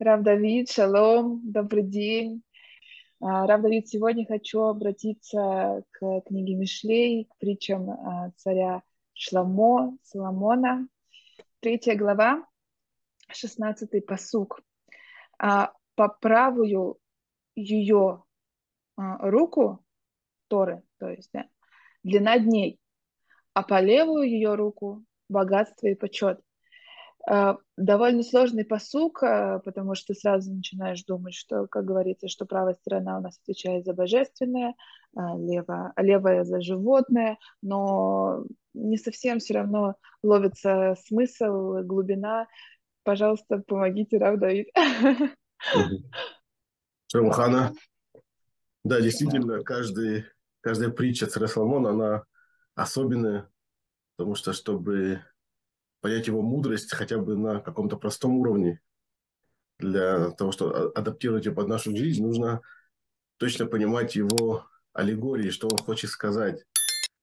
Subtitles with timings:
[0.00, 2.44] Рав Давид, шалом, добрый день.
[3.20, 8.82] А, Рав Давид, сегодня хочу обратиться к книге Мишлей, к притчам а, царя
[9.12, 10.86] Шламо, Соломона.
[11.58, 12.46] Третья глава,
[13.28, 14.60] шестнадцатый посук.
[15.36, 16.98] А, по правую
[17.56, 18.22] ее
[18.96, 19.84] руку
[20.46, 21.48] Торы, то есть да,
[22.04, 22.78] длина дней,
[23.52, 26.40] а по левую ее руку богатство и почет.
[27.26, 32.74] А, довольно сложный посук, а, потому что сразу начинаешь думать, что, как говорится, что правая
[32.74, 34.74] сторона у нас отвечает за божественное,
[35.16, 42.46] а левая, левая за животное, но не совсем все равно ловится смысл, глубина.
[43.02, 44.68] Пожалуйста, помогите, Рав Давид.
[47.10, 47.72] Шамхана.
[48.84, 50.24] Да, действительно, каждый,
[50.60, 52.24] каждая притча царя Соломона, она
[52.74, 53.50] особенная,
[54.16, 55.22] потому что, чтобы
[56.00, 58.80] понять его мудрость хотя бы на каком-то простом уровне.
[59.78, 62.60] Для того, чтобы адаптировать ее под нашу жизнь, нужно
[63.36, 66.64] точно понимать его аллегории, что он хочет сказать.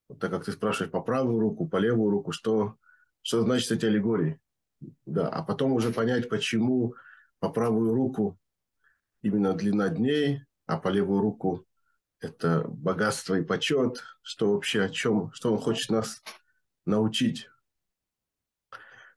[0.07, 2.75] Вот так как ты спрашиваешь по правую руку, по левую руку, что,
[3.21, 4.39] что значит эти аллегории.
[5.05, 6.95] Да, а потом уже понять, почему
[7.39, 8.39] по правую руку
[9.21, 11.65] именно длина дней, а по левую руку
[12.19, 16.21] это богатство и почет, что вообще о чем, что он хочет нас
[16.85, 17.49] научить.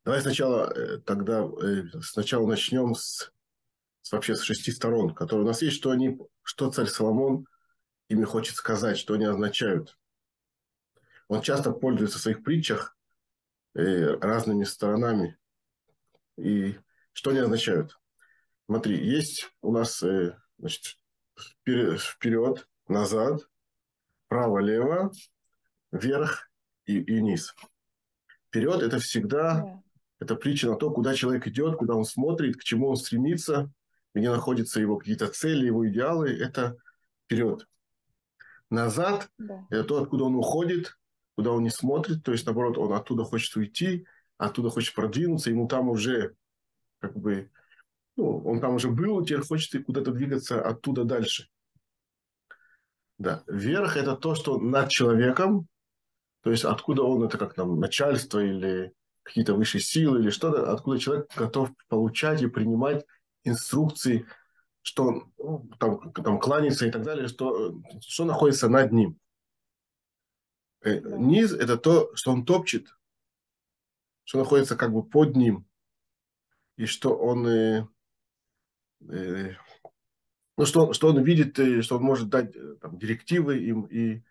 [0.05, 3.33] Давай сначала э, тогда э, сначала начнем с,
[4.03, 7.47] с вообще с шести сторон, которые у нас есть, что они, что царь Соломон
[8.09, 9.99] ими хочет сказать, что они означают.
[11.29, 12.97] Он часто пользуется в своих притчах
[13.75, 15.39] э, разными сторонами.
[16.37, 16.77] И
[17.13, 17.99] что они означают?
[18.67, 20.03] Смотри, есть у нас
[20.59, 20.99] значит,
[21.65, 23.49] вперед, назад,
[24.29, 25.11] право-лево,
[25.91, 26.51] вверх
[26.87, 27.55] и, и вниз.
[28.49, 29.83] Вперед это всегда
[30.21, 33.71] это притча на то, куда человек идет, куда он смотрит, к чему он стремится,
[34.15, 36.31] где находятся его какие-то цели, его идеалы.
[36.31, 36.77] Это
[37.25, 37.67] вперед.
[38.71, 40.99] Назад да.– это то, откуда он уходит,
[41.37, 42.25] куда он не смотрит.
[42.25, 44.07] То есть, наоборот, он оттуда хочет уйти,
[44.37, 46.35] оттуда хочет продвинуться, ему там уже
[46.99, 47.51] как бы,
[48.17, 51.49] ну, он там уже был, теперь хочет куда-то двигаться оттуда дальше.
[53.19, 53.43] Да.
[53.47, 55.69] Вверх– это то, что над человеком,
[56.43, 58.93] то есть откуда он, это как там начальство или
[59.29, 63.05] какие-то высшие силы или что-то, откуда человек готов получать и принимать
[63.45, 64.27] инструкции,
[64.81, 69.19] что он ну, там, там кланяется и так далее, что, что находится над ним.
[70.81, 72.87] Э, низ– это то, что он топчет,
[74.25, 75.67] что находится как бы под ним,
[76.77, 77.87] и что он, э,
[79.11, 79.55] э,
[80.57, 84.23] ну, что, что он видит, э, что он может дать э, там, директивы им и,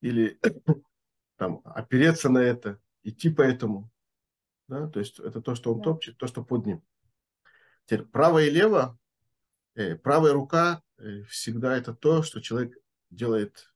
[0.00, 0.40] или
[1.36, 3.90] там, опереться на это, идти по этому.
[4.70, 4.86] Да?
[4.88, 5.84] То есть это то, что он да.
[5.84, 6.82] топчет, то, что под ним.
[7.86, 8.96] Теперь право и лево,
[9.74, 12.78] э, правая рука э, всегда это то, что человек
[13.10, 13.74] делает,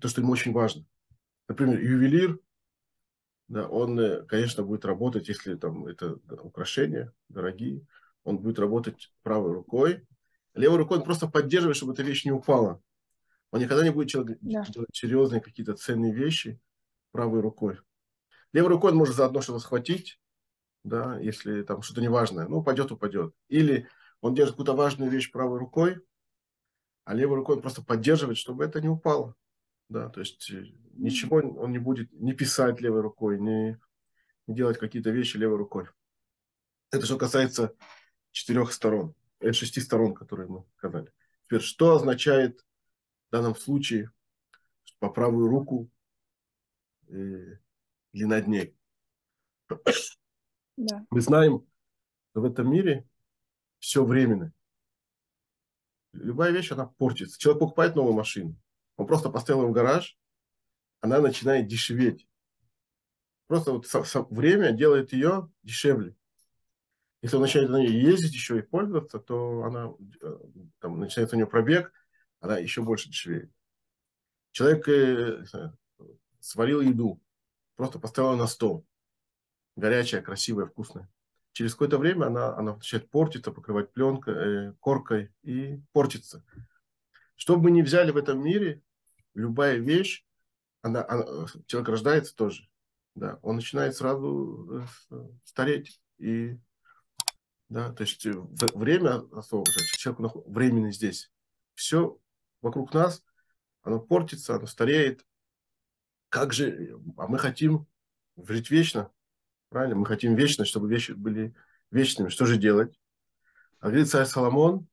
[0.00, 0.86] то, что ему очень важно.
[1.46, 2.40] Например, ювелир,
[3.48, 7.86] да, он, э, конечно, будет работать, если там это украшения дорогие,
[8.24, 10.06] он будет работать правой рукой.
[10.54, 12.82] Левой рукой он просто поддерживает, чтобы эта вещь не упала.
[13.50, 14.64] Он никогда не будет делать да.
[14.94, 16.58] серьезные какие-то ценные вещи
[17.12, 17.78] правой рукой.
[18.52, 20.20] Левой рукой он может заодно что-то схватить,
[20.84, 23.34] да, если там что-то неважное, ну, упадет, упадет.
[23.48, 23.88] Или
[24.20, 26.00] он держит какую-то важную вещь правой рукой,
[27.04, 29.34] а левой рукой он просто поддерживает, чтобы это не упало.
[29.88, 33.80] Да, то есть э, ничего он не будет не писать левой рукой, не,
[34.46, 35.86] не делать какие-то вещи левой рукой.
[36.90, 37.74] Это что касается
[38.32, 41.10] четырех сторон, э, шести сторон, которые мы сказали.
[41.46, 42.60] Теперь, что означает
[43.28, 44.10] в данном случае
[44.98, 45.90] по правую руку
[47.08, 47.56] э,
[48.12, 48.76] или над ней.
[50.76, 51.04] Да.
[51.10, 51.66] Мы знаем,
[52.30, 53.08] что в этом мире
[53.78, 54.52] все временно.
[56.12, 57.38] Любая вещь, она портится.
[57.38, 58.56] Человек покупает новую машину,
[58.96, 60.16] он просто поставил ее в гараж,
[61.00, 62.26] она начинает дешеветь.
[63.46, 66.14] Просто вот со, со, время делает ее дешевле.
[67.22, 70.38] Если он начинает на ней ездить еще и пользоваться, то она э,
[70.80, 71.92] там, начинается у нее пробег,
[72.40, 73.50] она еще больше дешевеет.
[74.52, 75.44] Человек э,
[76.40, 77.20] сварил еду,
[77.78, 78.84] просто поставила на стол.
[79.76, 81.08] Горячая, красивая, вкусная.
[81.52, 86.44] Через какое-то время она, она начинает портиться, покрывать пленкой, э, коркой и портится.
[87.36, 88.82] Что бы мы ни взяли в этом мире,
[89.34, 90.26] любая вещь,
[90.82, 92.68] она, она, человек рождается тоже.
[93.14, 96.00] Да, он начинает сразу э, стареть.
[96.18, 96.58] И,
[97.68, 98.32] да, то есть э,
[98.74, 99.22] время
[99.96, 101.30] человек временно здесь.
[101.74, 102.18] Все
[102.60, 103.22] вокруг нас,
[103.82, 105.24] оно портится, оно стареет,
[106.28, 107.86] как же, а мы хотим
[108.36, 109.10] жить вечно,
[109.68, 109.96] правильно?
[109.96, 111.54] Мы хотим вечно, чтобы вещи были
[111.90, 112.28] вечными.
[112.28, 112.98] Что же делать?
[113.80, 114.88] А говорит царь Соломон,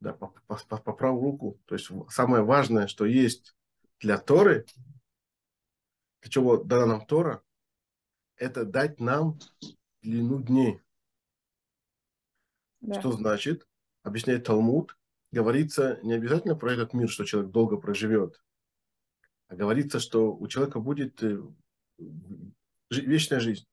[0.00, 3.54] да, по, по, по, по правую руку, то есть самое важное, что есть
[4.00, 4.66] для Торы,
[6.22, 7.42] для чего дана нам Тора,
[8.36, 9.38] это дать нам
[10.02, 10.80] длину дней.
[12.80, 12.98] Да.
[12.98, 13.66] Что значит?
[14.02, 14.96] Объясняет Талмуд.
[15.32, 18.42] Говорится не обязательно про этот мир, что человек долго проживет,
[19.56, 21.42] говорится, что у человека будет э,
[22.90, 23.66] вечная жизнь.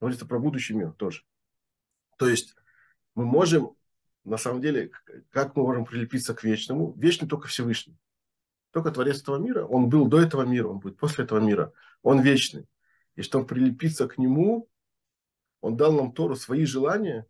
[0.00, 1.22] Говорится про будущий мир тоже.
[2.18, 2.56] То есть
[3.14, 3.76] мы можем,
[4.24, 4.90] на самом деле,
[5.30, 6.92] как мы можем прилепиться к вечному?
[6.94, 7.96] Вечный только Всевышний.
[8.72, 9.64] Только Творец этого мира.
[9.64, 11.72] Он был до этого мира, он будет после этого мира.
[12.02, 12.66] Он вечный.
[13.14, 14.68] И чтобы прилепиться к нему,
[15.60, 17.26] он дал нам Тору свои желания.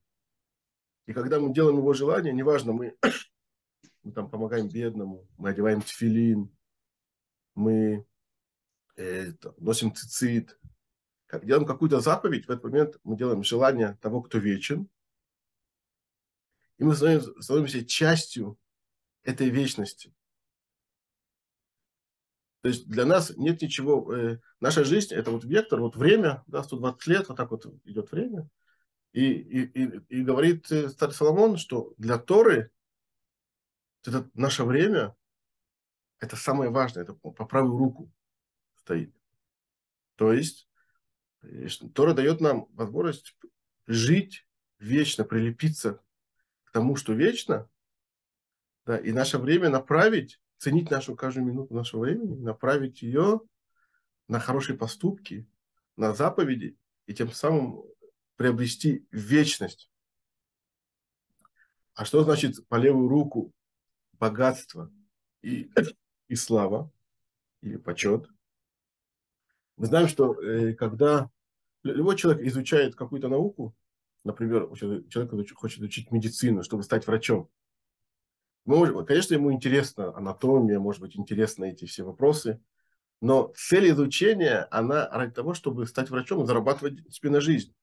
[1.07, 2.97] И когда мы делаем его желания, неважно, мы,
[4.03, 6.51] мы там помогаем бедному, мы одеваем тфилин,
[7.55, 8.07] мы
[8.97, 10.59] э, носим цицит,
[11.27, 14.89] как делаем какую-то заповедь, в этот момент мы делаем желание того, кто вечен,
[16.79, 18.59] и мы становимся, становимся частью
[19.23, 20.15] этой вечности.
[22.63, 26.63] То есть для нас нет ничего, э, наша жизнь это вот вектор, вот время, да,
[26.63, 28.49] 120 лет, вот так вот идет время.
[29.13, 32.71] И, и, и, и говорит э, царь Соломон, что для Торы
[34.05, 35.15] это наше время,
[36.23, 38.11] это самое важное, это по правую руку
[38.77, 39.13] стоит.
[40.15, 40.69] То есть
[41.95, 43.37] Тора дает нам возможность
[43.89, 44.47] жить
[44.79, 46.01] вечно, прилепиться
[46.63, 47.69] к тому, что вечно,
[48.87, 53.41] да, и наше время направить ценить нашу каждую минуту нашего времени, направить ее
[54.29, 55.49] на хорошие поступки,
[55.97, 56.77] на заповеди
[57.07, 57.83] и тем самым
[58.37, 59.91] приобрести вечность.
[61.95, 63.53] А что значит по левую руку
[64.13, 64.89] богатство
[65.43, 65.69] и,
[66.33, 66.91] и слава
[67.61, 68.27] или почет?
[69.77, 71.31] Мы знаем, что э, когда
[71.83, 73.77] любой человек изучает какую-то науку,
[74.25, 77.51] например, человек хочет учить медицину, чтобы стать врачом,
[78.65, 82.63] может, конечно, ему интересна анатомия, может быть, интересны эти все вопросы,
[83.21, 87.75] но цель изучения, она ради того, чтобы стать врачом и зарабатывать себе на жизнь.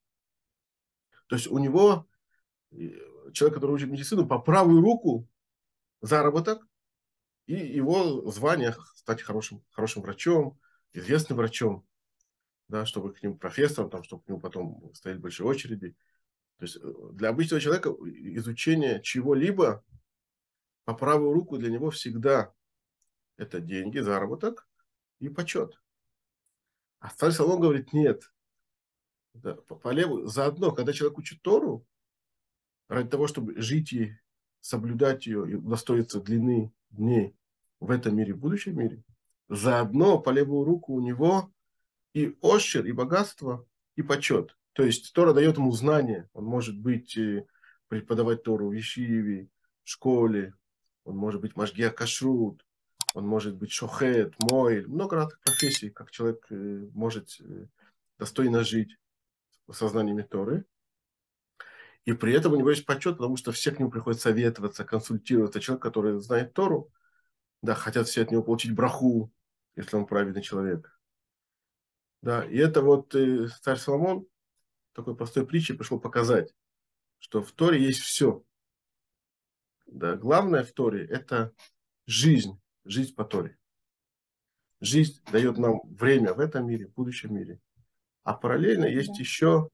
[1.27, 2.07] То есть у него,
[2.71, 2.77] э,
[3.31, 5.27] человек, который учит медицину, по правую руку
[6.01, 6.68] заработок
[7.49, 10.59] и его звание стать хорошим, хорошим врачом,
[10.93, 11.83] известным врачом,
[12.67, 15.95] да, чтобы к нему профессором, там, чтобы к нему потом стояли большие очереди.
[16.57, 19.83] То есть э, для обычного человека изучение чего-либо
[20.85, 22.53] по правую руку для него всегда
[23.35, 24.67] это деньги, заработок
[25.17, 25.81] и почет.
[26.99, 28.31] А царь Соломон говорит, нет.
[29.33, 30.27] Да, по, по левую.
[30.27, 31.83] Заодно, когда человек учит Тору,
[32.89, 34.19] ради того, чтобы жить ей,
[34.59, 37.38] соблюдать ее и удостоиться длины дней
[37.79, 39.03] в этом мире, в будущем мире,
[39.47, 41.51] заодно по левую руку у него
[42.13, 43.65] и ощер, и богатство,
[43.95, 44.55] и почет.
[44.73, 46.29] То есть Тора дает ему знания.
[46.33, 47.45] Он может быть э,
[47.87, 49.49] преподавать Тору в Ешиве,
[49.83, 50.53] в школе,
[51.03, 52.63] он может быть Машгия Кашрут,
[53.13, 57.65] он может быть Шохет, Мойль, много разных профессий, как человек э, может э,
[58.19, 58.95] достойно жить
[59.67, 60.65] в сознаниями Торы.
[62.05, 65.59] И при этом у него есть почет, потому что все к нему приходят советоваться, консультироваться.
[65.59, 66.91] Человек, который знает Тору,
[67.61, 69.31] да, хотят все от него получить браху,
[69.75, 70.99] если он праведный человек.
[72.21, 74.27] Да, и это вот э, царь Соломон
[74.93, 76.53] такой простой притчей пришел показать,
[77.19, 78.43] что в Торе есть все.
[79.85, 81.53] Да, главное в Торе– это
[82.05, 83.57] жизнь, жизнь по Торе.
[84.81, 87.59] Жизнь дает нам время в этом мире, в будущем мире.
[88.23, 89.69] А параллельно есть еще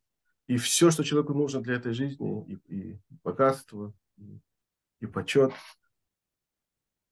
[0.47, 4.39] и все, что человеку нужно для этой жизни, и, и богатство, и,
[4.99, 5.51] и почет.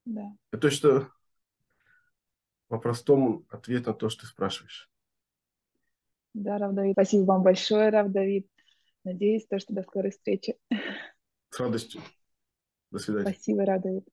[0.05, 0.36] Да.
[0.51, 1.10] Это что
[2.67, 4.89] по-простому ответ на то, что ты спрашиваешь.
[6.33, 6.93] Да, Рав Давид.
[6.93, 8.48] Спасибо вам большое, Рав Давид.
[9.03, 10.57] Надеюсь, то, что до скорой встречи.
[11.50, 12.01] С радостью.
[12.89, 13.31] До свидания.
[13.31, 14.07] Спасибо, Радовит.